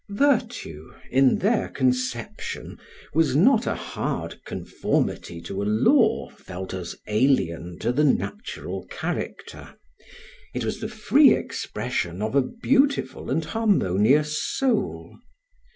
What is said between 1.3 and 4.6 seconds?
their conception, was not a hard